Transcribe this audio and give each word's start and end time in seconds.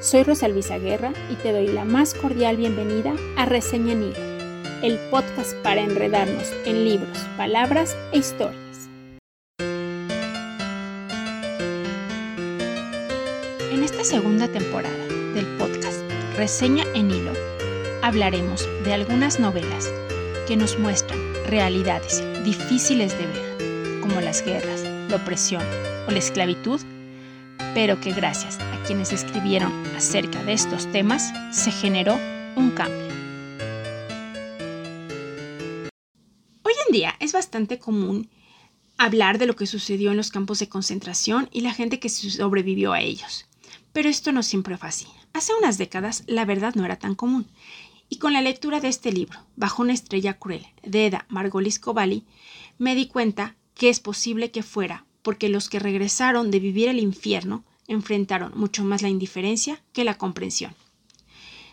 Soy 0.00 0.22
Rosa 0.22 0.48
Luisa 0.48 0.78
Guerra 0.78 1.12
y 1.30 1.34
te 1.34 1.52
doy 1.52 1.66
la 1.66 1.84
más 1.84 2.14
cordial 2.14 2.56
bienvenida 2.56 3.12
a 3.36 3.44
Reseña 3.44 3.92
en 3.92 4.04
Hilo, 4.04 4.82
el 4.82 4.98
podcast 5.10 5.54
para 5.56 5.82
enredarnos 5.82 6.50
en 6.64 6.86
libros, 6.86 7.18
palabras 7.36 7.94
e 8.10 8.18
historias. 8.20 8.88
En 13.70 13.82
esta 13.82 14.02
segunda 14.02 14.48
temporada 14.48 15.06
del 15.34 15.44
podcast 15.58 16.00
Reseña 16.34 16.84
en 16.94 17.10
Hilo, 17.10 17.32
hablaremos 18.00 18.66
de 18.84 18.94
algunas 18.94 19.38
novelas 19.38 19.92
que 20.48 20.56
nos 20.56 20.78
muestran 20.78 21.20
realidades 21.46 22.24
difíciles 22.42 23.12
de 23.18 23.26
ver, 23.26 24.00
como 24.00 24.22
las 24.22 24.42
guerras, 24.42 24.82
la 25.10 25.16
opresión 25.16 25.62
o 26.08 26.10
la 26.10 26.18
esclavitud, 26.18 26.80
pero 27.74 28.00
que 28.00 28.12
gracias 28.12 28.58
a 28.58 28.82
quienes 28.84 29.12
escribieron 29.12 29.72
acerca 29.96 30.42
de 30.42 30.52
estos 30.52 30.90
temas 30.92 31.32
se 31.52 31.70
generó 31.70 32.18
un 32.56 32.70
cambio. 32.70 33.08
Hoy 36.62 36.72
en 36.86 36.92
día 36.92 37.14
es 37.20 37.32
bastante 37.32 37.78
común 37.78 38.30
hablar 38.98 39.38
de 39.38 39.46
lo 39.46 39.56
que 39.56 39.66
sucedió 39.66 40.10
en 40.10 40.16
los 40.16 40.30
campos 40.30 40.58
de 40.58 40.68
concentración 40.68 41.48
y 41.52 41.62
la 41.62 41.72
gente 41.72 41.98
que 41.98 42.08
sobrevivió 42.08 42.92
a 42.92 43.00
ellos. 43.00 43.46
Pero 43.92 44.08
esto 44.08 44.30
no 44.30 44.42
siempre 44.42 44.76
fue 44.76 44.88
así. 44.88 45.06
Hace 45.32 45.54
unas 45.54 45.78
décadas 45.78 46.22
la 46.26 46.44
verdad 46.44 46.74
no 46.74 46.84
era 46.84 46.98
tan 46.98 47.14
común. 47.14 47.46
Y 48.08 48.18
con 48.18 48.32
la 48.32 48.42
lectura 48.42 48.80
de 48.80 48.88
este 48.88 49.12
libro, 49.12 49.38
Bajo 49.56 49.82
una 49.82 49.92
estrella 49.92 50.34
cruel, 50.34 50.66
de 50.82 51.06
Eda 51.06 51.26
Margolis 51.28 51.78
Kovály, 51.78 52.24
me 52.76 52.94
di 52.94 53.06
cuenta 53.06 53.56
que 53.74 53.88
es 53.88 54.00
posible 54.00 54.50
que 54.50 54.62
fuera 54.62 55.06
porque 55.22 55.48
los 55.48 55.68
que 55.68 55.78
regresaron 55.78 56.50
de 56.50 56.60
vivir 56.60 56.88
el 56.88 56.98
infierno 56.98 57.64
enfrentaron 57.88 58.52
mucho 58.54 58.84
más 58.84 59.02
la 59.02 59.08
indiferencia 59.08 59.82
que 59.92 60.04
la 60.04 60.16
comprensión, 60.16 60.74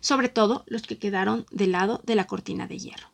sobre 0.00 0.28
todo 0.28 0.64
los 0.66 0.82
que 0.82 0.98
quedaron 0.98 1.46
del 1.50 1.72
lado 1.72 2.00
de 2.04 2.14
la 2.14 2.26
cortina 2.26 2.66
de 2.66 2.78
hierro. 2.78 3.08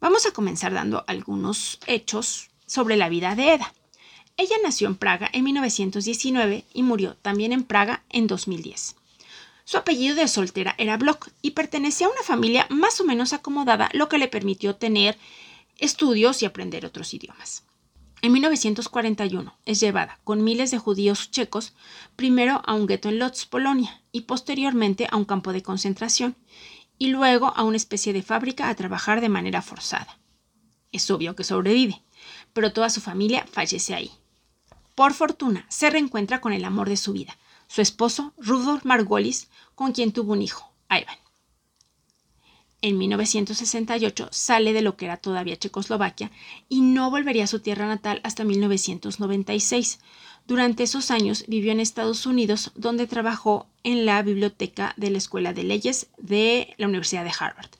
Vamos 0.00 0.26
a 0.26 0.30
comenzar 0.30 0.72
dando 0.72 1.04
algunos 1.08 1.80
hechos 1.86 2.50
sobre 2.66 2.96
la 2.96 3.08
vida 3.08 3.34
de 3.34 3.54
Eda. 3.54 3.74
Ella 4.36 4.54
nació 4.62 4.86
en 4.86 4.94
Praga 4.94 5.28
en 5.32 5.42
1919 5.42 6.64
y 6.72 6.82
murió 6.84 7.16
también 7.16 7.52
en 7.52 7.64
Praga 7.64 8.04
en 8.08 8.28
2010. 8.28 8.94
Su 9.64 9.76
apellido 9.76 10.14
de 10.14 10.28
soltera 10.28 10.76
era 10.78 10.96
Bloch 10.96 11.28
y 11.42 11.50
pertenecía 11.50 12.06
a 12.06 12.10
una 12.10 12.22
familia 12.22 12.66
más 12.70 13.00
o 13.00 13.04
menos 13.04 13.32
acomodada, 13.32 13.90
lo 13.92 14.08
que 14.08 14.18
le 14.18 14.28
permitió 14.28 14.76
tener 14.76 15.18
estudios 15.76 16.40
y 16.42 16.46
aprender 16.46 16.86
otros 16.86 17.12
idiomas. 17.12 17.64
En 18.20 18.32
1941 18.32 19.56
es 19.64 19.78
llevada 19.78 20.18
con 20.24 20.42
miles 20.42 20.72
de 20.72 20.78
judíos 20.78 21.30
checos 21.30 21.74
primero 22.16 22.62
a 22.66 22.74
un 22.74 22.86
gueto 22.86 23.08
en 23.08 23.20
Lodz, 23.20 23.46
Polonia, 23.46 24.02
y 24.10 24.22
posteriormente 24.22 25.06
a 25.08 25.16
un 25.16 25.24
campo 25.24 25.52
de 25.52 25.62
concentración, 25.62 26.34
y 26.98 27.08
luego 27.08 27.52
a 27.54 27.62
una 27.62 27.76
especie 27.76 28.12
de 28.12 28.22
fábrica 28.22 28.68
a 28.68 28.74
trabajar 28.74 29.20
de 29.20 29.28
manera 29.28 29.62
forzada. 29.62 30.18
Es 30.90 31.08
obvio 31.12 31.36
que 31.36 31.44
sobrevive, 31.44 32.02
pero 32.52 32.72
toda 32.72 32.90
su 32.90 33.00
familia 33.00 33.46
fallece 33.50 33.94
ahí. 33.94 34.10
Por 34.96 35.14
fortuna, 35.14 35.64
se 35.68 35.88
reencuentra 35.88 36.40
con 36.40 36.52
el 36.52 36.64
amor 36.64 36.88
de 36.88 36.96
su 36.96 37.12
vida, 37.12 37.38
su 37.68 37.82
esposo 37.82 38.32
Rudolf 38.36 38.84
Margolis, 38.84 39.48
con 39.76 39.92
quien 39.92 40.10
tuvo 40.10 40.32
un 40.32 40.42
hijo, 40.42 40.72
Ivan 40.90 41.27
en 42.80 42.98
1968 42.98 44.28
sale 44.30 44.72
de 44.72 44.82
lo 44.82 44.96
que 44.96 45.06
era 45.06 45.16
todavía 45.16 45.56
Checoslovaquia 45.56 46.30
y 46.68 46.80
no 46.80 47.10
volvería 47.10 47.44
a 47.44 47.48
su 47.48 47.60
tierra 47.60 47.86
natal 47.86 48.20
hasta 48.22 48.44
1996. 48.44 49.98
Durante 50.46 50.84
esos 50.84 51.10
años 51.10 51.44
vivió 51.48 51.72
en 51.72 51.80
Estados 51.80 52.24
Unidos, 52.24 52.72
donde 52.74 53.06
trabajó 53.06 53.66
en 53.82 54.06
la 54.06 54.22
biblioteca 54.22 54.94
de 54.96 55.10
la 55.10 55.18
Escuela 55.18 55.52
de 55.52 55.64
Leyes 55.64 56.08
de 56.16 56.74
la 56.78 56.86
Universidad 56.86 57.24
de 57.24 57.32
Harvard. 57.38 57.70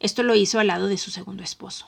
Esto 0.00 0.22
lo 0.22 0.34
hizo 0.34 0.58
al 0.58 0.66
lado 0.66 0.88
de 0.88 0.98
su 0.98 1.10
segundo 1.10 1.42
esposo. 1.42 1.86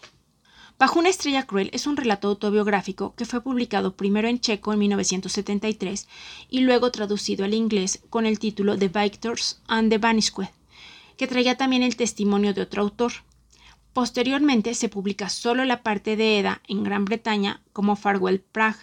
Bajo 0.79 0.99
una 0.99 1.11
estrella 1.11 1.47
cruel 1.47 1.69
es 1.75 1.87
un 1.87 1.99
relato 1.99 2.29
autobiográfico 2.29 3.15
que 3.15 3.27
fue 3.27 3.43
publicado 3.43 3.97
primero 3.97 4.29
en 4.29 4.41
checo 4.41 4.73
en 4.73 4.79
1973 4.79 6.09
y 6.49 6.61
luego 6.61 6.91
traducido 6.91 7.45
al 7.45 7.53
inglés 7.53 8.01
con 8.09 8.25
el 8.25 8.39
título 8.39 8.79
The 8.79 8.89
Victors 8.89 9.61
and 9.67 9.91
the 9.91 9.99
Banisqued 9.99 10.49
que 11.21 11.27
traía 11.27 11.55
también 11.55 11.83
el 11.83 11.97
testimonio 11.97 12.55
de 12.55 12.63
otro 12.63 12.81
autor. 12.81 13.13
Posteriormente 13.93 14.73
se 14.73 14.89
publica 14.89 15.29
solo 15.29 15.67
la 15.67 15.83
parte 15.83 16.17
de 16.17 16.39
Eda 16.39 16.63
en 16.67 16.83
Gran 16.83 17.05
Bretaña 17.05 17.61
como 17.75 17.95
Farewell 17.95 18.41
Prague 18.41 18.79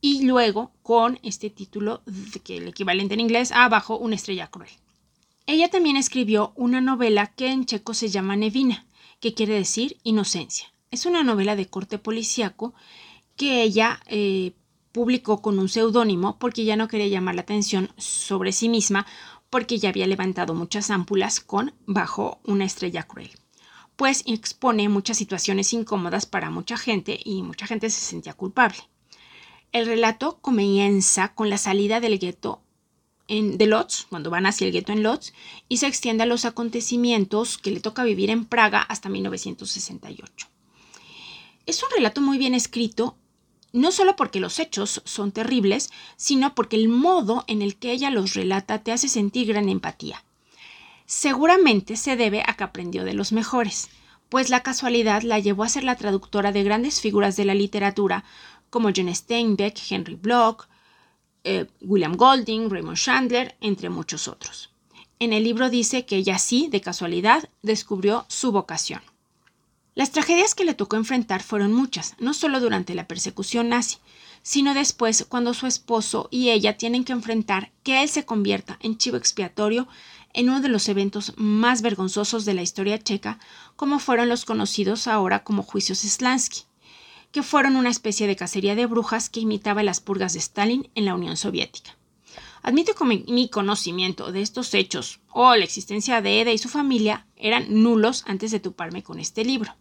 y 0.00 0.22
luego 0.24 0.70
con 0.84 1.18
este 1.24 1.50
título, 1.50 2.02
que 2.44 2.58
el 2.58 2.68
equivalente 2.68 3.14
en 3.14 3.18
inglés 3.18 3.50
a 3.50 3.68
Bajo 3.68 3.98
una 3.98 4.14
estrella 4.14 4.46
cruel. 4.46 4.70
Ella 5.46 5.68
también 5.68 5.96
escribió 5.96 6.52
una 6.54 6.80
novela 6.80 7.34
que 7.34 7.50
en 7.50 7.66
checo 7.66 7.92
se 7.92 8.08
llama 8.08 8.36
Nevina, 8.36 8.86
que 9.18 9.34
quiere 9.34 9.54
decir 9.54 9.96
inocencia. 10.04 10.72
Es 10.92 11.06
una 11.06 11.24
novela 11.24 11.56
de 11.56 11.66
corte 11.66 11.98
policíaco 11.98 12.72
que 13.34 13.64
ella 13.64 13.98
eh, 14.06 14.52
publicó 14.92 15.42
con 15.42 15.58
un 15.58 15.68
seudónimo 15.68 16.38
porque 16.38 16.64
ya 16.64 16.76
no 16.76 16.86
quería 16.86 17.08
llamar 17.08 17.34
la 17.34 17.40
atención 17.40 17.90
sobre 17.96 18.52
sí 18.52 18.68
misma 18.68 19.06
porque 19.54 19.78
ya 19.78 19.90
había 19.90 20.08
levantado 20.08 20.52
muchas 20.52 20.90
ámpulas 20.90 21.38
con 21.38 21.74
Bajo 21.86 22.40
una 22.42 22.64
estrella 22.64 23.04
cruel. 23.04 23.30
Pues 23.94 24.24
expone 24.26 24.88
muchas 24.88 25.16
situaciones 25.16 25.72
incómodas 25.72 26.26
para 26.26 26.50
mucha 26.50 26.76
gente 26.76 27.20
y 27.24 27.44
mucha 27.44 27.68
gente 27.68 27.88
se 27.88 28.00
sentía 28.00 28.32
culpable. 28.34 28.78
El 29.70 29.86
relato 29.86 30.38
comienza 30.40 31.36
con 31.36 31.50
la 31.50 31.58
salida 31.58 32.00
del 32.00 32.18
gueto 32.18 32.62
de 33.28 33.66
Lodz, 33.66 34.06
cuando 34.10 34.28
van 34.28 34.46
hacia 34.46 34.66
el 34.66 34.72
gueto 34.72 34.90
en 34.90 35.04
Lodz, 35.04 35.32
y 35.68 35.76
se 35.76 35.86
extiende 35.86 36.24
a 36.24 36.26
los 36.26 36.44
acontecimientos 36.44 37.56
que 37.56 37.70
le 37.70 37.78
toca 37.78 38.02
vivir 38.02 38.30
en 38.30 38.46
Praga 38.46 38.82
hasta 38.82 39.08
1968. 39.08 40.48
Es 41.66 41.80
un 41.80 41.90
relato 41.94 42.20
muy 42.20 42.38
bien 42.38 42.54
escrito 42.54 43.16
no 43.74 43.90
solo 43.90 44.14
porque 44.14 44.38
los 44.38 44.60
hechos 44.60 45.02
son 45.04 45.32
terribles, 45.32 45.90
sino 46.16 46.54
porque 46.54 46.76
el 46.76 46.88
modo 46.88 47.44
en 47.48 47.60
el 47.60 47.74
que 47.74 47.90
ella 47.90 48.08
los 48.08 48.34
relata 48.34 48.78
te 48.78 48.92
hace 48.92 49.08
sentir 49.08 49.48
gran 49.48 49.68
empatía. 49.68 50.22
Seguramente 51.06 51.96
se 51.96 52.14
debe 52.16 52.44
a 52.46 52.54
que 52.54 52.62
aprendió 52.62 53.04
de 53.04 53.14
los 53.14 53.32
mejores, 53.32 53.90
pues 54.28 54.48
la 54.48 54.62
casualidad 54.62 55.22
la 55.22 55.40
llevó 55.40 55.64
a 55.64 55.68
ser 55.68 55.82
la 55.82 55.96
traductora 55.96 56.52
de 56.52 56.62
grandes 56.62 57.00
figuras 57.00 57.36
de 57.36 57.46
la 57.46 57.54
literatura 57.54 58.24
como 58.70 58.90
John 58.94 59.12
Steinbeck, 59.12 59.76
Henry 59.90 60.14
Bloch, 60.14 60.66
eh, 61.42 61.66
William 61.80 62.14
Golding, 62.16 62.70
Raymond 62.70 62.96
Chandler, 62.96 63.56
entre 63.60 63.90
muchos 63.90 64.28
otros. 64.28 64.70
En 65.18 65.32
el 65.32 65.42
libro 65.42 65.68
dice 65.68 66.06
que 66.06 66.16
ella 66.16 66.38
sí, 66.38 66.68
de 66.70 66.80
casualidad, 66.80 67.48
descubrió 67.62 68.24
su 68.28 68.52
vocación. 68.52 69.02
Las 69.96 70.10
tragedias 70.10 70.56
que 70.56 70.64
le 70.64 70.74
tocó 70.74 70.96
enfrentar 70.96 71.40
fueron 71.40 71.72
muchas, 71.72 72.16
no 72.18 72.34
solo 72.34 72.58
durante 72.58 72.96
la 72.96 73.06
persecución 73.06 73.68
nazi, 73.68 73.98
sino 74.42 74.74
después 74.74 75.24
cuando 75.28 75.54
su 75.54 75.68
esposo 75.68 76.26
y 76.32 76.50
ella 76.50 76.76
tienen 76.76 77.04
que 77.04 77.12
enfrentar 77.12 77.70
que 77.84 78.02
él 78.02 78.08
se 78.08 78.24
convierta 78.24 78.76
en 78.82 78.98
chivo 78.98 79.16
expiatorio 79.16 79.86
en 80.32 80.48
uno 80.48 80.60
de 80.60 80.68
los 80.68 80.88
eventos 80.88 81.32
más 81.36 81.80
vergonzosos 81.80 82.44
de 82.44 82.54
la 82.54 82.62
historia 82.62 82.98
checa, 82.98 83.38
como 83.76 84.00
fueron 84.00 84.28
los 84.28 84.44
conocidos 84.44 85.06
ahora 85.06 85.44
como 85.44 85.62
juicios 85.62 86.00
Slansky, 86.00 86.62
que 87.30 87.44
fueron 87.44 87.76
una 87.76 87.90
especie 87.90 88.26
de 88.26 88.34
cacería 88.34 88.74
de 88.74 88.86
brujas 88.86 89.30
que 89.30 89.40
imitaba 89.40 89.84
las 89.84 90.00
purgas 90.00 90.32
de 90.32 90.40
Stalin 90.40 90.90
en 90.96 91.04
la 91.04 91.14
Unión 91.14 91.36
Soviética. 91.36 91.96
Admito 92.62 92.94
que 92.94 93.04
mi 93.04 93.48
conocimiento 93.48 94.32
de 94.32 94.42
estos 94.42 94.74
hechos 94.74 95.20
o 95.30 95.54
la 95.54 95.64
existencia 95.64 96.20
de 96.20 96.40
Eda 96.40 96.50
y 96.50 96.58
su 96.58 96.68
familia 96.68 97.28
eran 97.36 97.66
nulos 97.82 98.24
antes 98.26 98.50
de 98.50 98.58
toparme 98.58 99.04
con 99.04 99.20
este 99.20 99.44
libro. 99.44 99.76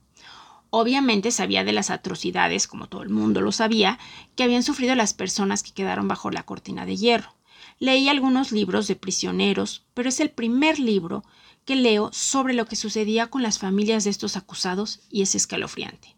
Obviamente 0.75 1.29
sabía 1.29 1.63
de 1.63 1.71
las 1.71 1.91
atrocidades, 1.91 2.67
como 2.67 2.89
todo 2.89 3.03
el 3.03 3.09
mundo 3.09 3.41
lo 3.41 3.51
sabía, 3.51 3.99
que 4.35 4.41
habían 4.41 4.63
sufrido 4.63 4.95
las 4.95 5.13
personas 5.13 5.61
que 5.61 5.71
quedaron 5.71 6.07
bajo 6.07 6.31
la 6.31 6.47
cortina 6.47 6.87
de 6.87 6.97
hierro. 6.97 7.35
Leí 7.77 8.09
algunos 8.09 8.51
libros 8.51 8.87
de 8.87 8.95
prisioneros, 8.95 9.85
pero 9.93 10.09
es 10.09 10.19
el 10.19 10.31
primer 10.31 10.79
libro 10.79 11.23
que 11.63 11.75
leo 11.75 12.09
sobre 12.11 12.55
lo 12.55 12.65
que 12.65 12.75
sucedía 12.75 13.27
con 13.27 13.43
las 13.43 13.59
familias 13.59 14.03
de 14.03 14.09
estos 14.09 14.35
acusados 14.35 15.01
y 15.11 15.21
es 15.21 15.35
escalofriante. 15.35 16.15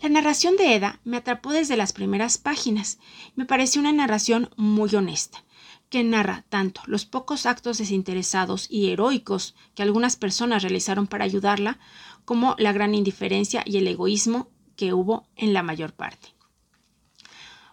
La 0.00 0.08
narración 0.08 0.56
de 0.56 0.74
Eda 0.74 0.98
me 1.04 1.18
atrapó 1.18 1.52
desde 1.52 1.76
las 1.76 1.92
primeras 1.92 2.38
páginas. 2.38 2.98
Me 3.36 3.44
pareció 3.44 3.82
una 3.82 3.92
narración 3.92 4.48
muy 4.56 4.94
honesta, 4.94 5.44
que 5.90 6.04
narra 6.04 6.44
tanto 6.48 6.80
los 6.86 7.04
pocos 7.04 7.44
actos 7.44 7.78
desinteresados 7.78 8.66
y 8.70 8.90
heroicos 8.90 9.56
que 9.74 9.82
algunas 9.82 10.16
personas 10.16 10.62
realizaron 10.62 11.06
para 11.08 11.24
ayudarla, 11.24 11.78
como 12.24 12.54
la 12.58 12.72
gran 12.72 12.94
indiferencia 12.94 13.62
y 13.66 13.76
el 13.76 13.88
egoísmo 13.88 14.48
que 14.76 14.94
hubo 14.94 15.26
en 15.36 15.52
la 15.52 15.62
mayor 15.62 15.92
parte. 15.92 16.28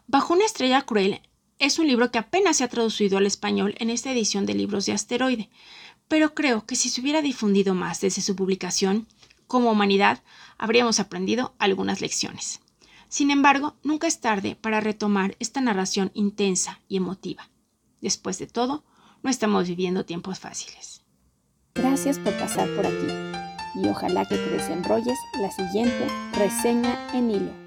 Bajo 0.07 0.33
una 0.33 0.45
estrella 0.45 0.81
cruel 0.81 1.21
es 1.59 1.79
un 1.79 1.87
libro 1.87 2.11
que 2.11 2.17
apenas 2.17 2.57
se 2.57 2.63
ha 2.63 2.69
traducido 2.69 3.17
al 3.17 3.25
español 3.25 3.75
en 3.77 3.89
esta 3.89 4.11
edición 4.11 4.45
de 4.45 4.55
libros 4.55 4.85
de 4.87 4.93
asteroide, 4.93 5.49
pero 6.07 6.33
creo 6.33 6.65
que 6.65 6.75
si 6.75 6.89
se 6.89 7.01
hubiera 7.01 7.21
difundido 7.21 7.75
más 7.75 8.01
desde 8.01 8.21
su 8.21 8.35
publicación, 8.35 9.07
como 9.45 9.71
humanidad 9.71 10.23
habríamos 10.57 10.99
aprendido 10.99 11.53
algunas 11.59 12.01
lecciones. 12.01 12.61
Sin 13.09 13.31
embargo, 13.31 13.75
nunca 13.83 14.07
es 14.07 14.19
tarde 14.19 14.57
para 14.59 14.81
retomar 14.81 15.35
esta 15.39 15.61
narración 15.61 16.11
intensa 16.13 16.81
y 16.89 16.97
emotiva. 16.97 17.49
Después 18.01 18.39
de 18.39 18.47
todo, 18.47 18.83
no 19.23 19.29
estamos 19.29 19.67
viviendo 19.67 20.05
tiempos 20.05 20.39
fáciles. 20.39 21.03
Gracias 21.75 22.19
por 22.19 22.33
pasar 22.39 22.67
por 22.75 22.85
aquí 22.85 23.07
y 23.75 23.87
ojalá 23.87 24.25
que 24.25 24.35
te 24.35 24.49
desenrolles 24.49 25.17
la 25.39 25.51
siguiente 25.51 26.07
reseña 26.33 27.13
en 27.13 27.31
hilo. 27.31 27.66